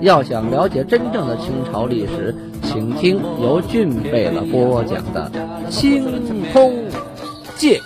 [0.00, 5.30] 要想了解真正的清朝历史，请听由俊贝勒播讲的
[5.68, 6.02] 《清
[6.52, 6.88] 通
[7.56, 7.78] 鉴》。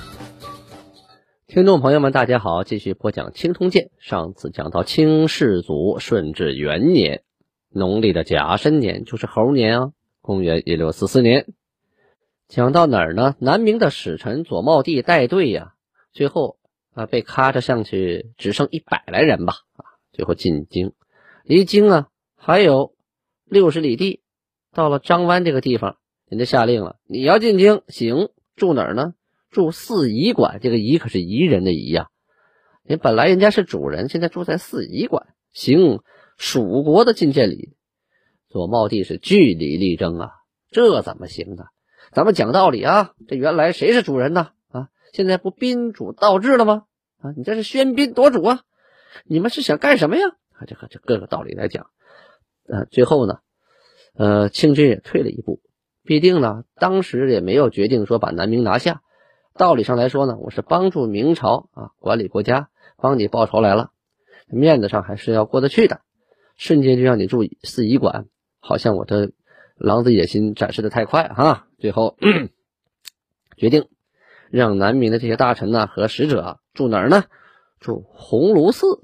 [1.49, 3.87] 听众朋友们，大家好，继续播讲《清通鉴》。
[3.99, 7.23] 上次讲到清世祖顺治元年，
[7.69, 11.47] 农历的甲申年，就是猴年啊，公元一六四四年。
[12.47, 13.35] 讲到哪儿呢？
[13.41, 15.73] 南明的使臣左茂帝带队呀，
[16.13, 16.59] 最后
[16.95, 20.93] 啊被咔着上去，只剩一百来人吧啊，最后进京。
[21.45, 22.95] 离京啊还有
[23.45, 24.23] 六十里地，
[24.73, 29.13] 到了张湾这个地方，人家下令了，你要进京行，住哪儿呢？
[29.51, 30.59] 住四仪馆。
[30.63, 32.09] 这个仪可是夷人的夷呀。
[32.83, 36.01] 你本来人家是主人，现在住在四仪馆，行
[36.39, 37.77] 蜀国的进见礼。
[38.49, 40.31] 左茂帝是据理力争啊，
[40.71, 41.65] 这怎么行呢？
[42.11, 44.53] 咱们讲道理啊，这原来谁是主人呢？
[44.71, 46.85] 啊，现在不宾主倒置了吗？
[47.21, 48.63] 啊，你这是喧宾夺主啊！
[49.27, 50.23] 你们是想干什么呀？
[50.67, 51.87] 这个这各个道理来讲，
[52.67, 53.39] 呃，最后呢，
[54.15, 55.61] 呃，清军也退了一步。
[56.03, 59.01] 毕竟呢，当时也没有决定说把南明拿下。
[59.57, 63.91] 道理上来说呢，我是帮助明朝啊管理国家，帮你报仇来了，
[64.47, 66.01] 面子上还是要过得去的。
[66.57, 68.27] 瞬间就让你住四仪馆，
[68.61, 69.33] 好像我的
[69.77, 71.67] 狼子野心展示的太快哈。
[71.79, 72.17] 最后
[73.57, 73.89] 决定
[74.51, 77.25] 让南明的这些大臣呢和使者住哪儿呢？
[77.81, 79.03] 住鸿胪寺。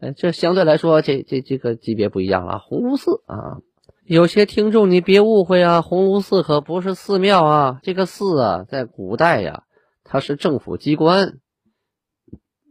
[0.00, 2.60] 哎，这相对来说，这这这个级别不一样了。
[2.60, 3.58] 鸿胪寺啊，
[4.04, 7.80] 有些听众你别误会啊，鸿胪寺可不是寺庙啊。
[7.82, 9.64] 这个寺啊，在古代呀，
[10.04, 11.40] 它是政府机关。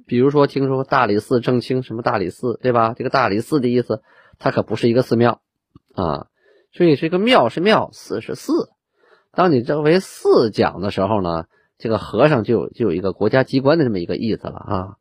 [0.05, 2.93] 比如说，听说大理寺正清什么大理寺，对吧？
[2.93, 4.01] 这个大理寺的意思，
[4.39, 5.41] 它可不是一个寺庙
[5.95, 6.27] 啊。
[6.71, 8.69] 所以这个庙是庙，寺是寺。
[9.33, 14.95] 当你认为寺讲的时候呢，这个和尚就有就有一个国家机关的这么一个意思了啊。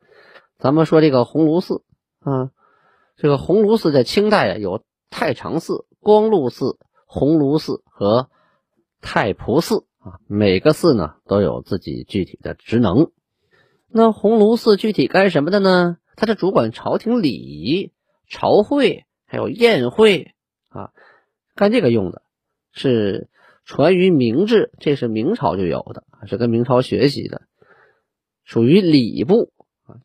[0.59, 1.85] 咱们说这个鸿胪寺。
[2.27, 2.51] 啊，
[3.17, 6.77] 这个鸿胪寺在清代啊，有太常寺、光禄寺、
[7.07, 8.29] 鸿胪寺和
[9.01, 13.13] 太仆寺啊，每个寺呢都有自己具体的职能。
[13.87, 15.99] 那鸿胪寺具体干什么的呢？
[16.17, 17.93] 它是主管朝廷礼仪、
[18.29, 20.35] 朝会还有宴会
[20.69, 20.91] 啊，
[21.55, 22.23] 干这个用的，
[22.73, 23.29] 是
[23.65, 27.43] 传于明制，这是明朝就有的，是跟明朝学习的，
[28.43, 29.53] 属于礼部。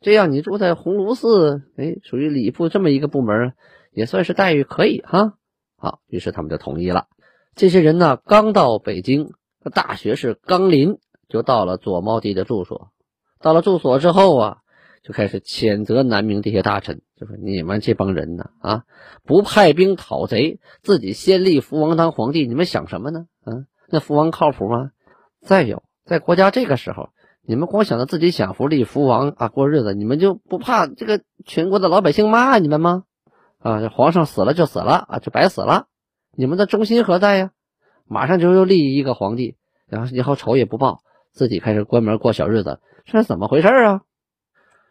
[0.00, 3.54] 这样你住在鸿胪寺，哎，属于礼部这么一个部门，
[3.90, 5.34] 也算是待遇可以哈。
[5.76, 7.06] 好，于是他们就同意了。
[7.54, 9.32] 这些人呢，刚到北京，
[9.74, 10.98] 大学士刚林
[11.28, 12.90] 就到了左茂帝的住所。
[13.40, 14.58] 到了住所之后啊，
[15.02, 18.84] 就开始谴责南明这些大臣，就说你们这帮人呢，啊，
[19.24, 23.26] 不派兵讨贼，自己先立福王当皇帝，你们想什么呢？
[23.44, 24.92] 啊，那福王靠谱吗？
[25.40, 27.10] 再有，在国家这个时候。
[27.44, 33.04] 你们光想着自己享福立福王啊过日子，你们就不怕这个全国的老百姓骂你们吗？
[33.58, 35.86] 啊，这皇上死了就死了啊，就白死了，
[36.36, 37.50] 你们的忠心何在呀？
[38.06, 41.00] 马上就又立一个皇帝，然后以后仇也不报，
[41.32, 44.02] 自己开始关门过小日子，这是怎么回事啊？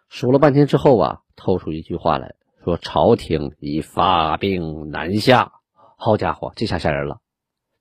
[0.09, 2.35] 数了半天之后啊，透出一句话来
[2.65, 5.53] 说：“朝廷已发兵南下。”
[5.95, 7.19] 好家伙，这下吓人了！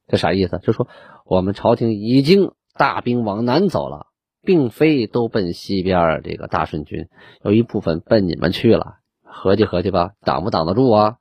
[0.06, 0.60] 这啥意思？
[0.62, 0.86] 就说
[1.24, 4.06] 我们朝廷已经大兵往南走了。
[4.42, 7.08] 并非都奔西边这个大顺军，
[7.42, 8.96] 有一部分奔你们去了。
[9.22, 11.16] 合计合计吧，挡不挡得住啊？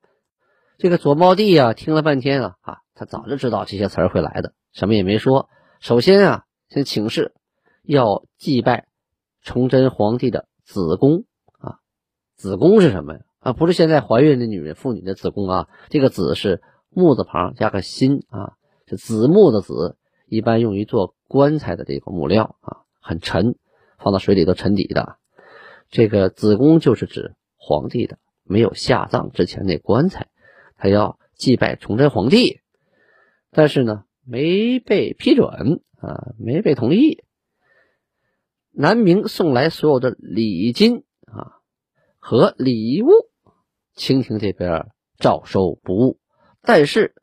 [0.78, 5.48] 这个左茂帝啊，听了半天啊，啊，他早就知道这些词儿会来的，什么也没说。
[5.80, 7.34] 首先啊，先请示
[7.84, 8.88] 要祭拜
[9.42, 11.26] 崇祯皇帝的子宫
[11.60, 11.80] 啊。
[12.36, 13.20] 子宫是什么呀？
[13.40, 18.54] 啊，不是现在怀孕的女人妇女的子宫啊，这个子是木字旁加个心啊，
[18.88, 22.89] 是子木的子，一般用于做棺材的这个木料啊。
[23.10, 23.56] 很沉，
[23.98, 25.18] 放到水里都沉底的。
[25.90, 30.30] 这个子宫就是指皇帝的没有下葬之前那棺材，
[30.78, 32.60] 他要祭拜崇祯皇帝，
[33.50, 37.24] 但是呢没被批准啊，没被同意。
[38.70, 41.58] 南明送来所有的礼金啊
[42.20, 43.10] 和礼物，
[43.96, 46.20] 清廷这边照收不误，
[46.62, 47.16] 但是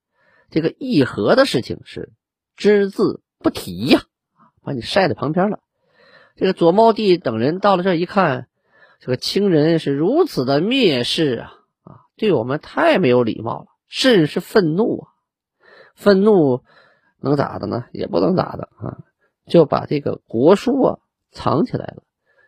[0.50, 2.12] 这个议和的事情是
[2.56, 4.02] 只字不提呀，
[4.62, 5.60] 把你晒在旁边了。
[6.36, 8.48] 这个左茂帝等人到了这一看，
[9.00, 11.52] 这个清人是如此的蔑视啊
[11.82, 15.08] 啊，对我们太没有礼貌了甚是愤怒啊！
[15.94, 16.62] 愤怒
[17.20, 17.86] 能咋的呢？
[17.92, 18.98] 也不能咋的啊！
[19.46, 20.98] 就把这个国书啊
[21.30, 22.02] 藏起来了，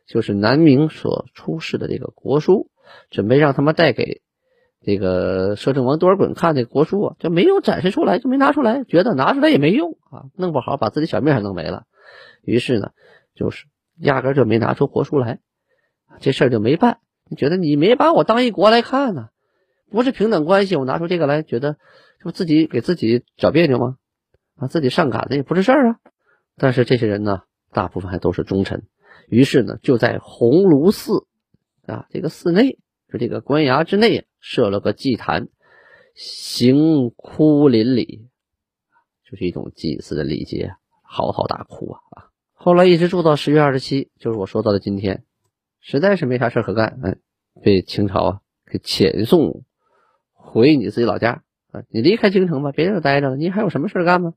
[0.07, 2.71] 就是南明所出示的这个国书，
[3.09, 4.21] 准备让他们带给
[4.83, 11.85] 这个摄政王多尔衮看这国书啊，就没有展示出来，就没拿出来，觉得拿出来也没用啊，弄不好把自己小命还弄没了。
[12.43, 12.91] 于是呢，
[13.35, 13.67] 就是
[13.99, 15.41] 压根就没拿出国书来，
[16.21, 17.01] 这事儿就没办。
[17.29, 19.29] 你觉得你没把我当一国来看呢？
[19.91, 21.79] 不是平等关系，我拿出这个来，觉得
[22.19, 23.97] 这不自己给自己找别扭吗？
[24.57, 25.99] 啊，自己上赶的也不是事儿啊。
[26.57, 27.43] 但是这些人呢，
[27.73, 28.87] 大部分还都是忠臣。
[29.29, 31.27] 于是呢，就在鸿胪寺
[31.87, 32.79] 啊这个寺内，
[33.13, 35.49] 就这个官衙之内设了个祭坛，
[36.15, 38.29] 行哭临礼，
[39.31, 42.28] 就是一种祭祀的礼节，嚎啕大哭啊啊！
[42.61, 45.25] 后来一直住到十月二十七，就是我说到的今天，
[45.81, 47.17] 实在是没啥事可干，哎，
[47.63, 49.65] 被清朝啊给遣送。
[50.35, 51.83] 回你自己老家啊！
[51.89, 53.37] 你离开京城吧，别在这待着了。
[53.37, 54.33] 你还有什么事干吗？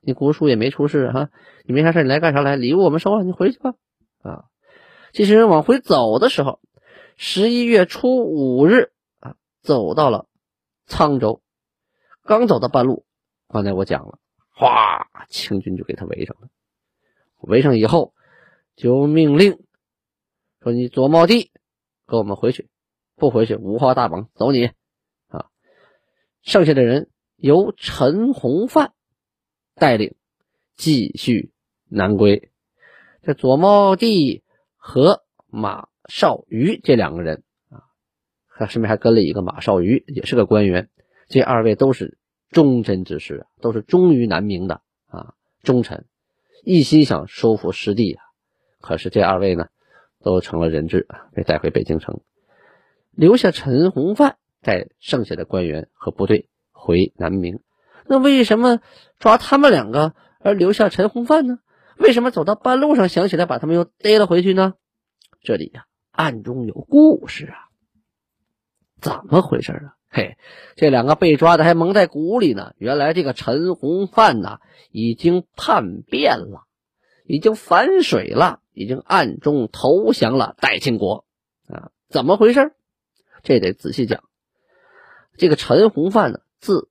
[0.00, 1.30] 你国叔也没出事哈，
[1.64, 2.56] 你没啥事，你来干啥来？
[2.56, 3.74] 礼物我们收了，你回去吧。
[4.22, 4.46] 啊，
[5.12, 6.58] 这些人往回走的时候，
[7.16, 10.26] 十一月初五日啊，走到了
[10.88, 11.42] 沧州，
[12.24, 13.04] 刚走到半路，
[13.48, 14.18] 刚才我讲了，
[14.50, 16.48] 哗，清军就给他围上了。
[17.42, 18.14] 围上以后，
[18.76, 19.58] 就命令
[20.60, 21.50] 说：“你左茂帝，
[22.06, 22.68] 跟我们回去，
[23.16, 24.70] 不回去五花大绑，走你。”
[25.28, 25.46] 啊
[26.42, 28.92] 剩下的人由陈洪范
[29.74, 30.16] 带领
[30.74, 31.52] 继续
[31.88, 32.50] 南归。
[33.22, 34.42] 这左茂帝
[34.76, 37.84] 和马绍瑜这两个人啊，
[38.56, 40.90] 他身边还跟了一个马绍瑜，也是个官员。
[41.28, 42.18] 这二位都是
[42.50, 46.06] 忠贞之士，都是忠于南明的啊忠臣，
[46.62, 48.22] 一心想收复失地啊。
[48.80, 49.66] 可是这二位呢，
[50.22, 52.20] 都成了人质，被带回北京城，
[53.10, 54.36] 留下陈洪范。
[54.64, 57.58] 带剩下的官员和部队回南明，
[58.06, 58.78] 那为什么
[59.18, 61.58] 抓他们两个而留下陈洪范呢？
[61.98, 64.74] 为什么走到半路上想起来把他们又逮了回去呢？
[65.40, 67.56] 这里呀，暗中有故事啊！
[69.00, 69.96] 怎么回事啊？
[70.14, 70.36] 嘿，
[70.76, 72.74] 这两个被抓的还蒙在鼓里呢。
[72.76, 74.60] 原来这个陈洪范呐，
[74.90, 76.66] 已经叛变了，
[77.24, 81.24] 已经反水了，已经暗中投降了代清国
[81.66, 81.90] 啊！
[82.10, 82.72] 怎么回事？
[83.42, 84.22] 这得仔细讲。
[85.38, 86.90] 这个陈洪范呢，字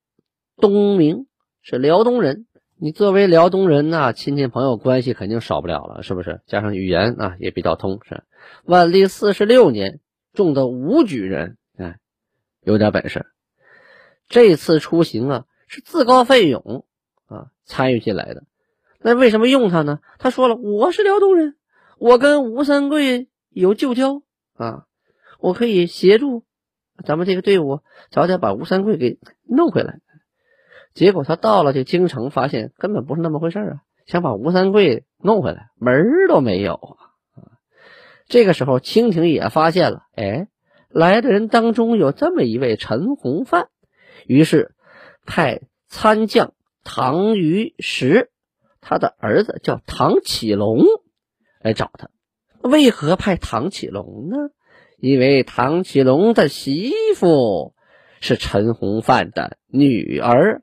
[0.58, 1.28] 东明，
[1.62, 2.48] 是辽东人。
[2.76, 6.42] 你作为辽东人呢，亲戚朋友关系肯定少不了了，是不是？
[6.48, 8.00] 加上语言啊，也比较通。
[8.04, 8.24] 是
[8.66, 10.00] 万历四十六年
[10.34, 11.58] 中的武举人，
[12.64, 13.26] 有点本事。
[14.28, 16.86] 这次出行啊，是自告奋勇
[17.28, 18.44] 啊，参与进来的。
[19.00, 20.00] 那为什么用他呢？
[20.20, 21.56] 他说了，我是辽东人，
[21.98, 24.22] 我跟吴三桂有旧交
[24.54, 24.86] 啊，
[25.40, 26.44] 我可以协助。
[27.04, 27.80] 咱们这个队伍
[28.12, 30.00] 早点把吴三桂给弄回来，
[30.94, 33.82] 结果他到了这京城，发现根本不是那么回事啊！
[34.06, 37.58] 想把吴三桂弄回来，门儿都没有啊！
[38.28, 40.48] 这个时候，清廷也发现了，哎，
[40.94, 43.70] 来的人当中有这么一位陈洪范，
[44.26, 44.74] 于是
[45.26, 46.54] 派参将
[46.84, 48.30] 唐于石，
[48.82, 50.84] 他的儿子叫唐启龙
[51.62, 52.10] 来找他。
[52.62, 54.38] 为何派唐启龙呢？
[54.98, 57.74] 因为唐启龙的媳妇
[58.20, 60.62] 是陈洪范的女儿，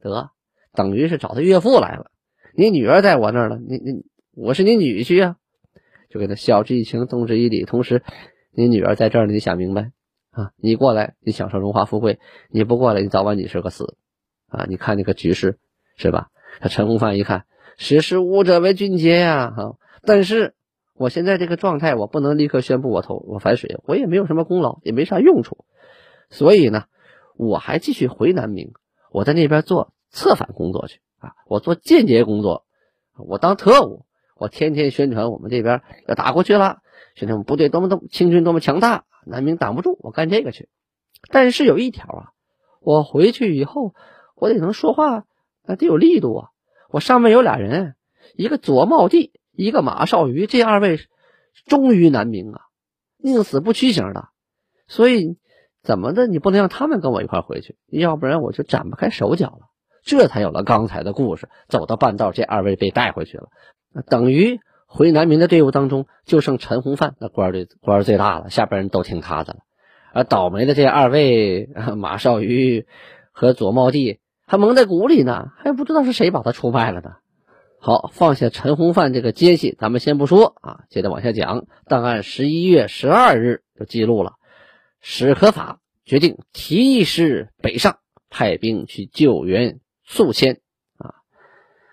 [0.00, 0.30] 得
[0.74, 2.10] 等于是找他岳父来了。
[2.54, 4.04] 你女儿在我那儿了，你你
[4.34, 5.36] 我是你女婿啊，
[6.10, 7.64] 就给他晓之以情，动之以理。
[7.64, 8.02] 同时，
[8.58, 9.92] 你女儿在这儿，你想明白
[10.32, 10.50] 啊？
[10.56, 12.18] 你过来，你享受荣华富贵；
[12.50, 13.96] 你不过来，你早晚你是个死
[14.48, 14.66] 啊！
[14.68, 15.58] 你看那个局势
[15.96, 16.30] 是吧？
[16.58, 17.44] 他陈洪范一看，
[17.76, 19.76] 识时务者为俊杰呀，哈！
[20.02, 20.54] 但是。
[20.94, 25.64] 我现在这个状态，我不能立刻宣布我投我反水，我也没有什么功劳，也没啥用处，
[26.28, 26.86] 所以呢，
[27.36, 28.72] 我还继续回南明，
[29.12, 32.64] 我在那边做策反工作去啊，我做间谍工作，
[33.16, 36.78] 我当特务，我天天宣传我们这边要打过去了，
[37.18, 40.68] 宣传我们部队多么多清军多么强大，南明挡不住，我干这个去。
[41.30, 42.22] 但是有一条啊，
[42.80, 43.92] 我回去以后，
[44.34, 45.24] 我得能说话，
[45.66, 46.48] 啊，得有力度啊，
[46.88, 47.96] 我上面有俩人，
[48.34, 49.32] 一个左茂帝。
[49.60, 51.00] 一个马少瑜，这二位
[51.66, 52.60] 忠于南明啊，
[53.16, 54.28] 宁死不屈型的，
[54.86, 55.36] 所以
[55.82, 59.66] 怎么的，你不能让他们跟我一块回去，要不然我就展不开手脚了。
[60.04, 61.48] 这才有了刚才的故事。
[61.66, 63.48] 走到半道，这二位被带回去了，
[64.06, 64.60] 等于
[64.90, 69.58] 回南明的队伍当中就剩陈洪范那官儿最官儿最大了，下边人都听他的了。
[70.14, 72.86] 而倒霉的这二位 马少瑜
[73.30, 77.16] 和左茂帝还蒙在鼓里呢，还不知道是谁把他出卖了呢。
[77.78, 81.66] 好，放下陈洪范这个奸细，咱们先不说啊，接着往下讲。
[81.86, 84.32] 档案十一月十二日就记录了，
[85.00, 87.98] 史可法决定提师北上，
[88.30, 90.60] 派兵去救援宿迁
[90.96, 91.14] 啊。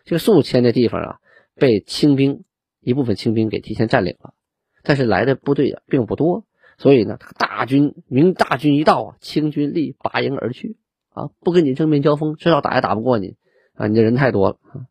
[0.05, 1.17] 这个宿迁的地方啊，
[1.55, 2.45] 被清兵
[2.85, 4.35] 一部分清兵给提前占领了，
[4.83, 6.45] 但是来的部队啊并不多，
[6.77, 10.77] 所以呢，大军明大军一到啊，清军立拔营而去
[11.09, 13.37] 啊，不跟你正面交锋，知道打也打不过你
[13.73, 14.85] 啊，你这人太多了啊。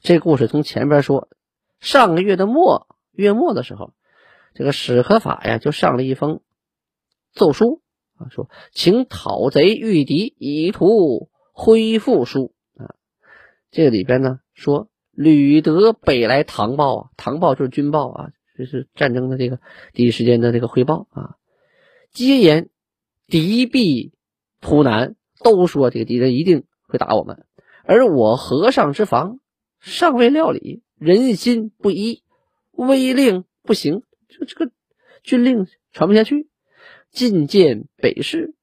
[0.00, 1.28] 这故事从前边说，
[1.78, 3.92] 上个月的末月末的时候，
[4.52, 6.40] 这个史可法呀就上了一封
[7.32, 7.82] 奏书
[8.16, 8.26] 啊。
[8.30, 12.96] 说，请讨贼御敌，以图恢复书啊。
[13.70, 19.60] 这里边呢说，吕德北来唐报啊，唐报就是军报啊，这是战争的这个
[19.92, 21.36] 第一时间的这个汇报啊。
[22.10, 22.68] 皆言
[23.26, 24.12] 敌必
[24.60, 27.44] 突南，都说这个敌人一定会打我们，
[27.84, 29.38] 而我河上之防
[29.80, 32.22] 尚未料理，人心不一，
[32.70, 34.70] 威令不行，就这个
[35.22, 36.48] 军令传不下去。
[37.10, 38.54] 进见北市，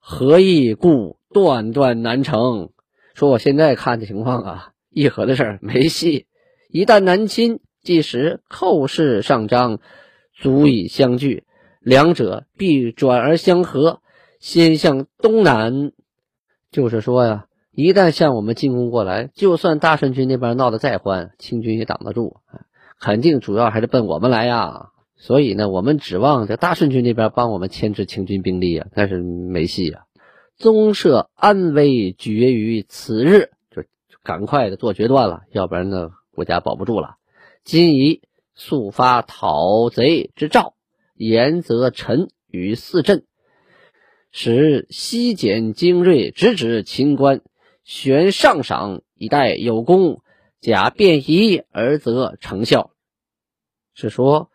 [0.00, 2.70] 何以故断断难成？
[3.14, 6.26] 说我现在看的情况啊，议和的事儿没戏。
[6.70, 9.80] 一旦南侵，即使寇势上张，
[10.32, 11.44] 足以相拒，
[11.80, 14.00] 两者必转而相合，
[14.40, 15.92] 先向东南。
[16.70, 22.38] 就是说呀，一旦向我们进攻过来，就算大顺军那边闹得再欢，清军也挡得住，
[23.00, 24.90] 肯定主要还是奔我们来呀。
[25.16, 30.02] 所以呢，我们指望这大顺军那边帮我们牵制清军兵力啊，但是没戏啊。
[30.56, 33.50] 宗社安危决于此日，
[34.24, 37.18] 赶快的做决断了，要不然呢，国家保不住了。
[37.62, 38.22] 今宜
[38.54, 40.74] 速发讨贼之诏，
[41.14, 43.24] 严责臣于四镇，
[44.32, 47.42] 使西检精锐，直指秦关，
[47.84, 50.22] 悬上赏以待有功，
[50.60, 52.90] 假便宜而则成效。
[53.94, 54.50] 是说。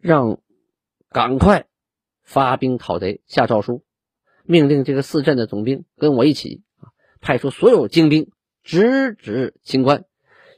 [0.00, 0.38] 让
[1.10, 1.66] 赶快
[2.22, 3.82] 发兵讨贼，下诏书，
[4.44, 6.62] 命令这个四镇的总兵跟我一起，
[7.20, 8.30] 派出所有精兵
[8.68, 10.04] 直指清官，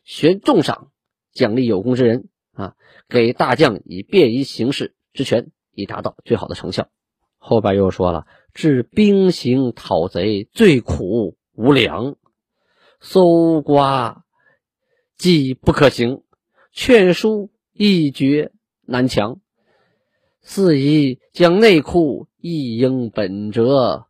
[0.03, 0.91] 悬重赏，
[1.33, 2.75] 奖励有功之人啊，
[3.09, 6.89] 给大将以便于行事之权，以达到最好的成效。
[7.39, 12.17] 后边又说了，治兵行讨贼最苦无粮，
[12.99, 14.25] 搜刮
[15.17, 16.25] 既不可行，
[16.73, 18.51] 劝书一绝。
[18.83, 19.41] 难强，
[20.41, 24.09] 四宜将内库一应本折，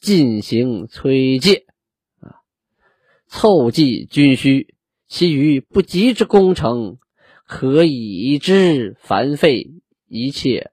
[0.00, 1.66] 进行催借，
[3.30, 4.74] 凑计军需，
[5.06, 6.98] 其余不及之工程，
[7.46, 9.70] 可以之凡费，
[10.08, 10.72] 一切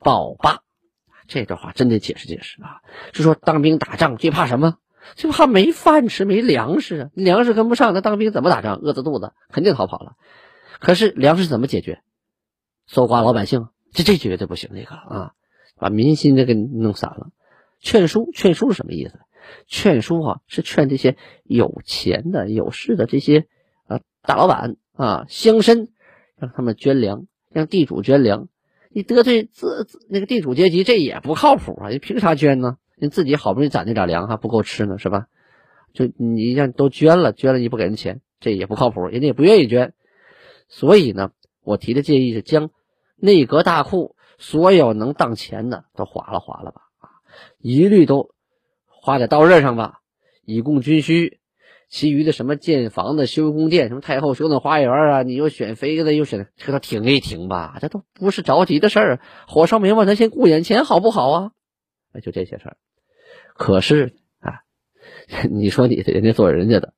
[0.00, 0.62] 报罢。
[1.28, 2.82] 这段话真得解释解释啊！
[3.12, 4.78] 是说当兵打仗最怕什么？
[5.14, 7.10] 最怕没饭吃，没粮食啊！
[7.14, 8.80] 粮食跟不上，那当兵怎么打仗？
[8.82, 10.16] 饿着肚子，肯定逃跑了。
[10.80, 12.02] 可是粮食怎么解决？
[12.88, 14.70] 搜刮老百姓，这这绝对不行！
[14.74, 15.32] 这个啊，
[15.76, 17.30] 把民心这给弄散了。
[17.78, 19.20] 劝书，劝书是什么意思？
[19.66, 23.46] 劝书啊，是劝这些有钱的、有势的这些
[23.86, 25.88] 啊大老板啊乡绅，
[26.36, 28.48] 让他们捐粮，让地主捐粮。
[28.90, 31.88] 你得罪自那个地主阶级，这也不靠谱啊！
[31.88, 32.76] 你凭啥捐呢？
[32.96, 35.26] 你自己好不容易攒那点粮还不够吃呢，是吧？
[35.92, 39.94] 就你让都捐了，捐了你不给人钱，这也不靠谱，人家也不愿意捐。
[40.68, 41.30] 所以呢。
[41.64, 42.70] 我提的建议是将
[43.14, 47.06] 内阁大库所有能当钱的都划了划了吧，啊，
[47.60, 48.30] 一律都
[49.02, 49.98] 花在刀刃上吧，
[50.44, 51.40] 以供军需。
[51.88, 59.20] 其余的什么建房子、修宫殿，什么太后修那花园啊，你又选妃子，又选，给他停一停吧，这都不是着急的事儿。
[59.46, 61.50] 火烧眉毛，咱先顾眼前，好不好啊？
[62.22, 62.76] 就这些事儿。
[63.54, 64.60] 可是啊，
[65.50, 66.94] 你说你的，人家做人家的，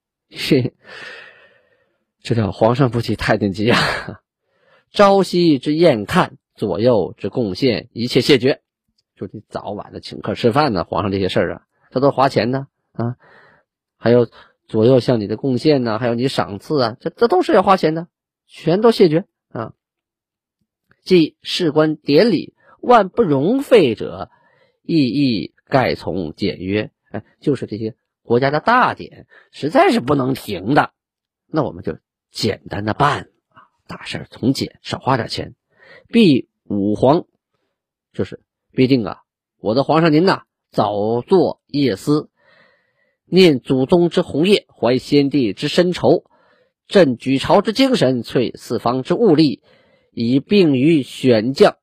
[2.22, 3.78] 这叫皇上不急太监急啊。
[4.92, 8.60] 朝夕之宴看，左右之贡献，一切谢绝。
[9.16, 11.62] 就你早晚的请客吃饭呢，皇上这些事儿啊，
[11.94, 13.14] 他都花钱呢啊。
[13.96, 14.28] 还有
[14.66, 18.08] 左右向你的贡献呢，还有你赏赐啊，这这都是要花钱的，
[18.46, 19.72] 全都谢绝啊。
[21.04, 24.30] 即事关典礼，万不容废者，
[24.82, 26.90] 亦亦盖从简约。
[27.10, 30.90] 哎，就是这些国家的大典，实在是不能停的，
[31.46, 31.98] 那我们就
[32.30, 33.28] 简单的办。
[33.86, 35.54] 大事从简，少花点钱。
[36.08, 37.26] 必武皇
[38.12, 38.40] 就是
[38.72, 39.20] 必定啊！
[39.58, 42.30] 我的皇上您呐，早作夜思，
[43.24, 46.24] 念祖宗之宏业，怀先帝之深仇，
[46.88, 49.62] 振举朝之精神，萃四方之物力，
[50.10, 51.76] 以并于选将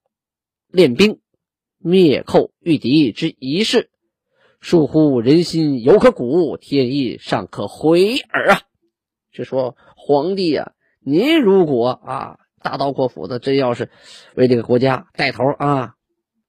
[0.67, 1.21] 练兵，
[1.77, 3.89] 灭寇御敌之仪式。
[4.59, 8.61] 疏忽人心犹可鼓，天意尚可回耳啊！
[9.31, 10.73] 是说皇帝呀。
[10.99, 13.89] 您如果啊大刀阔斧的，真要是
[14.35, 15.93] 为这个国家带头啊，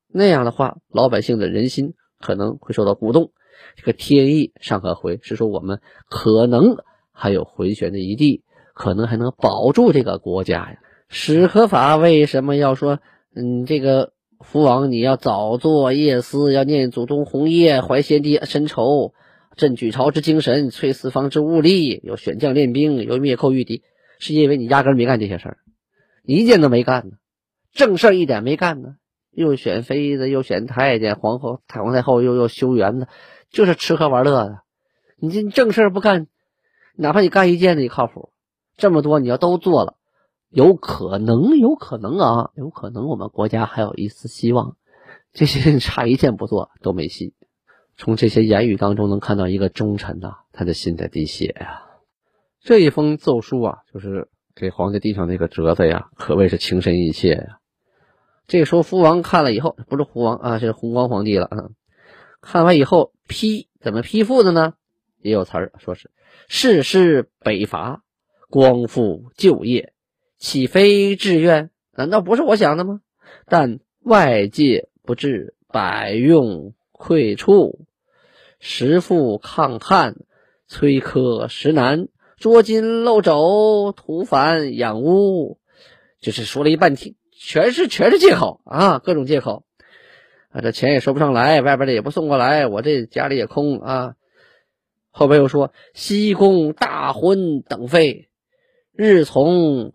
[0.09, 3.33] 那样的话，老百姓的人心可能会受到鼓动，
[3.77, 6.77] 这个天意尚可回，是说我们可能
[7.13, 10.79] 还有回旋的余地，可能还能保住这个国家呀。
[11.09, 13.01] 史可法为什么要说，
[13.35, 19.13] 嗯，这个福王你要早作夜思，要念祖宗红叶，怀先帝深仇，
[19.55, 23.83] 振举朝之精神，摧四方之物力，有选将练兵，有灭寇御敌，
[24.19, 25.59] 是因为你压根没干这些事儿，
[26.25, 27.17] 一件都没干呢，
[27.75, 28.95] 正事一点没干呢，
[29.33, 33.09] 又选妃子，又选太监，皇后、太皇太后又又修园子，
[33.51, 34.59] 就是吃喝玩乐的。
[35.17, 36.27] 你这正事不干，
[36.97, 38.31] 哪怕你干一件子也靠谱，
[38.77, 39.97] 这么多你要都做了。
[40.51, 44.77] 有可能，有可能啊，有可能我们国家还有一丝希望。
[45.33, 47.33] 这些人差一件不做都没戏。
[47.97, 51.85] 从这些言语当中能看到一个忠臣呐，他的心在滴血呀。
[52.61, 57.61] 这一封奏书啊，就是给皇帝递上那个折子呀，可谓是情深意切呀。
[58.47, 61.71] 这个时候福王看了以后，不是福王啊，这是弘光皇帝了啊。
[62.41, 64.75] 看完以后批怎么批复的呢？
[65.21, 66.11] 也有词儿，说是
[66.49, 68.03] 誓师北伐，
[68.51, 69.93] 光复旧业。
[70.39, 71.71] 岂非志愿？
[71.93, 73.01] 难道不是我想的吗？
[73.47, 77.87] 但外界不至百用溃处，
[78.59, 80.17] 时富抗旱，
[80.69, 85.59] 摧苛时难，捉襟漏肘，徒烦养污。
[86.21, 89.65] 就是说了一半天，全是全是借口啊，各种借口
[90.51, 94.15] 啊，这钱也收不上来，外边的也不送过来，我这家里也空啊。
[95.11, 98.29] 后边又说西宫大婚等费，
[98.93, 99.93] 日从。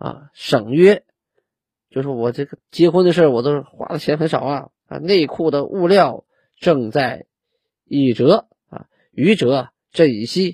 [0.00, 1.02] 啊，省约，
[1.90, 6.24] 就是我这个结婚的事我都花的钱很少啊啊，内库的物料
[6.60, 7.26] 正在
[7.84, 10.52] 一折啊，余折朕已息，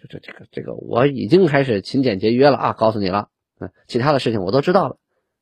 [0.00, 4.96] 就这这个这个我已经开始勤俭节约了啊，告诉你了，嗯，其他的事情我都知道了，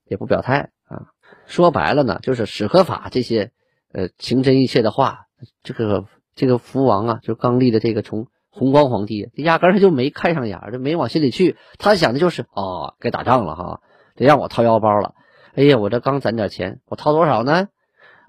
[0.07, 1.13] 也不表态啊。
[1.47, 3.53] 说白了呢，就是史可法这些
[3.93, 5.27] 呃情真意切的话，
[5.63, 8.29] 这个这个福王啊，就刚立的这个从。
[8.59, 11.59] 弘光皇帝压根他就没看上眼，就没往心里去。
[11.79, 13.83] 他想的就是哦，该打仗了哈，
[14.15, 15.13] 得让我掏腰包了。
[15.55, 17.69] 哎呀，我这刚攒点钱，我掏多少呢？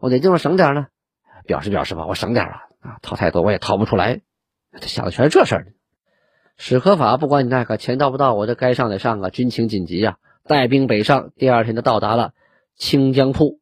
[0.02, 0.88] 我哪地方省点呢？
[1.46, 4.20] 表示表示吧，我省点啊啊，掏太多我也掏不出来。
[4.74, 5.68] 他想的全是这事儿。
[6.58, 9.30] 史可法不管你那个钱到不到，我这该上得上啊。
[9.30, 11.32] 军情紧急呀，带兵北上。
[11.36, 12.34] 第二天就到达了
[12.76, 13.60] 清江铺，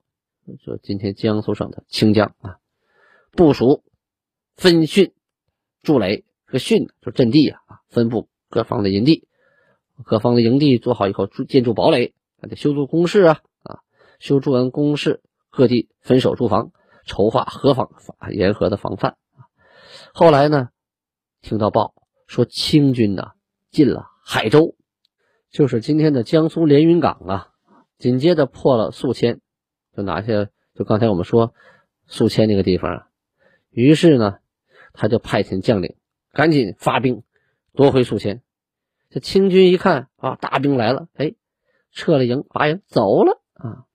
[0.64, 2.58] 说今天江苏省的清江啊，
[3.32, 3.84] 部署
[4.56, 5.14] 分训
[5.82, 6.24] 筑垒。
[6.48, 9.28] 这训就阵地啊，分布各方的营地，
[10.06, 13.80] 各方的营地做好以后，建筑堡垒，还得修筑工事啊啊，
[14.20, 16.72] 修筑完工事，各地分守驻防，
[17.08, 17.90] 筹划河防
[18.32, 19.18] 沿河的防范。
[20.14, 20.70] 后来呢，
[21.42, 21.96] 听到报
[22.28, 23.32] 说清军呢
[23.72, 24.76] 进了海州，
[25.56, 27.48] 就是今天的江苏连云港啊。
[27.98, 29.40] 紧接着破了宿迁，
[29.96, 31.54] 就拿下就刚才我们说
[32.08, 33.08] 宿迁那个地方啊。
[33.70, 34.40] 于是呢，
[34.92, 35.96] 他就派遣将领。
[36.34, 37.24] 赶紧发兵
[37.74, 38.42] 夺回宿迁。
[39.10, 41.36] 这清军一看啊，大兵来了，哎，
[41.94, 43.86] 撤了营，拔营走了啊。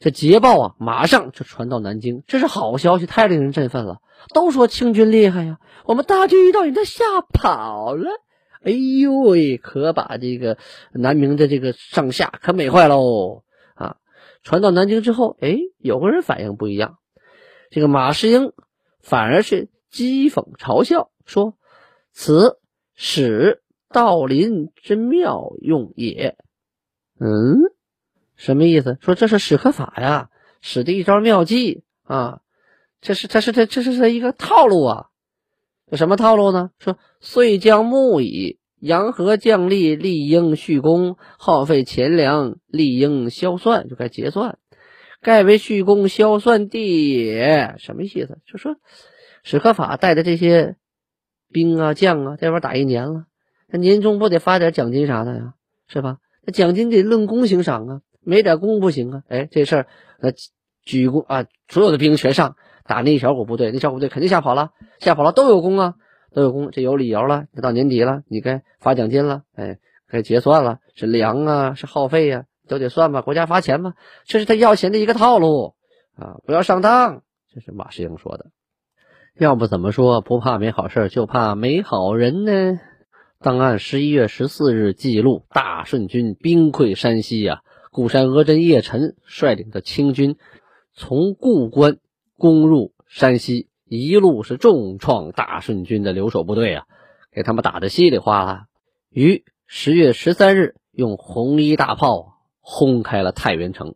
[0.00, 4.02] 这捷报啊，马上就传到南京，这是好消息，太令人振奋了。
[4.34, 8.10] 都说清军厉害呀，我们大军一到，你他吓跑了。
[8.62, 10.58] 哎呦喂，可把这个
[10.92, 13.44] 南明的这个上下可美坏喽
[13.74, 13.96] 啊！
[14.42, 16.98] 传到南京之后，哎，有个人反应不一样，
[17.70, 18.52] 这个马士英
[19.00, 21.54] 反而是讥讽嘲笑说。
[22.20, 22.58] 此
[22.96, 26.36] 使道林之妙用也。
[27.20, 27.58] 嗯，
[28.34, 28.98] 什么意思？
[29.00, 32.40] 说这是史可法呀，使的一招妙计啊！
[33.00, 35.06] 这是这是这这是这一个套路啊！
[35.90, 36.70] 这什么套路呢？
[36.78, 44.58] 说遂将木矣阳和将立，立应续功，耗费钱粮，立应销算，就该结算。
[45.20, 47.74] 盖为续功销算地也。
[47.78, 48.38] 什么意思？
[48.46, 48.76] 就说
[49.42, 50.76] 史可法带的这些。
[51.50, 53.24] 兵啊将啊，这玩意打一年了，
[53.68, 55.54] 那年终不得发点奖金啥的呀，
[55.86, 56.18] 是吧？
[56.44, 59.22] 那奖金得论功行赏啊，没点功不行啊。
[59.28, 59.86] 哎，这事儿，
[60.20, 60.28] 那
[60.84, 65.94] 举功啊，所有的兵全上打那一小股部队，那小股部队肯定吓跑了，吓跑了都有功啊，
[66.32, 67.44] 都有功，这有理由了。
[67.54, 75.74] 这到年底了，你该发奖金了，哎，该结算了，是粮啊，是耗费呀，都得算吧，国家发钱嘛，这是他要钱的一个套路
[76.16, 77.22] 啊，不要上当。
[77.52, 78.46] 这是马士英说的。
[79.38, 82.80] 要不怎么说不怕没好事，就怕没好人呢？
[83.40, 87.60] 档案十一月十四日记录，大顺军兵溃山西呀。
[87.90, 90.36] 固山额真叶臣率领的清军
[90.98, 91.98] 从固关
[92.36, 96.86] 攻入山西，一路是重创大顺军的留守部队啊，
[97.30, 98.66] 给他们打得稀里哗啦。
[99.08, 103.94] 于十月十三日，用红衣大炮轰开了太原城。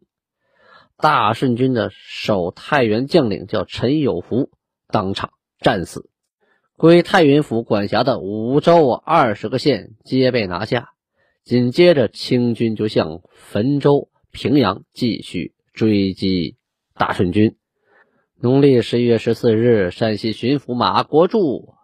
[0.97, 4.49] 大顺军的守太原将领叫陈有福。
[4.87, 6.09] 当场战死。
[6.77, 10.91] 归太原府管辖的五州二十个县皆被拿下。
[11.43, 16.57] 紧接着，清军就向汾州、平阳继续追击
[16.95, 17.57] 大顺军。
[18.41, 21.75] 农历十一月十四日，山西巡抚马国柱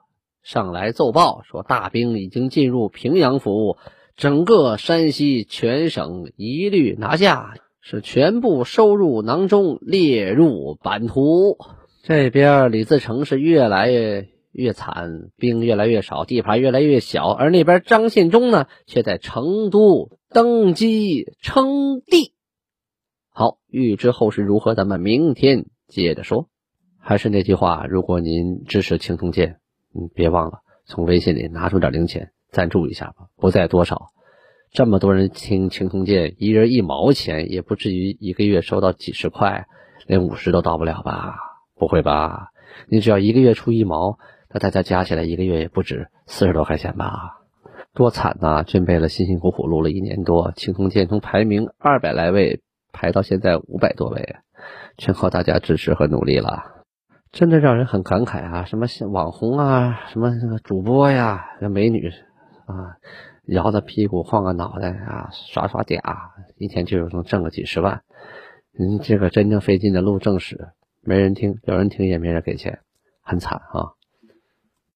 [0.42, 3.77] 上来奏报说，大兵已经进入平阳府，
[4.16, 11.59] 整个山西全省一律拿下，是全部收入囊中，列入版图。
[12.03, 14.29] 这边李自成是越来越。
[14.51, 22.33] 越惨，兵越来越少，地盘越来越小，而那边张献忠呢，却在成都登基称帝。
[23.38, 26.48] 好，欲知后事如何，咱们明天接着说。
[26.98, 29.61] 还是那句话，如果您支持青铜剑，
[29.94, 34.09] 嗯，别忘了从微信里拿出点零钱赞助一下吧，不在多少。
[34.72, 39.68] 这么多人听青铜剑，一人一毛钱，也不至于一个月收到几十块，
[40.09, 41.37] 连五十都到不了吧？
[41.77, 42.48] 不会吧？
[42.88, 44.18] 你只要一个月出一毛。
[44.53, 47.38] 那大家加起来一个月也不止四十多块钱吧？
[47.94, 48.64] 多惨呐！
[48.64, 54.37] 军备了辛辛苦苦录了一年多，青铜剑从排名二百来位排到现在五百多位，
[54.96, 56.85] 全靠大家支持和努力了，
[57.31, 58.64] 真的让人很感慨啊！
[58.64, 60.31] 什么网红啊，什么
[60.64, 62.11] 主播呀，美女
[62.66, 62.96] 啊，
[63.46, 66.01] 摇着屁股晃个脑袋啊，耍耍嗲，
[66.57, 68.03] 一天就能挣个几十万。
[68.79, 70.68] 嗯，这个真正费劲的录正史，
[71.03, 72.81] 没人听，有人听也没人给钱，
[73.22, 73.97] 很惨啊！